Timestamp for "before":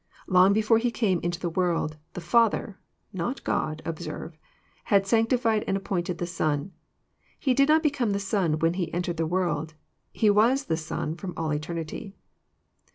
0.51-0.79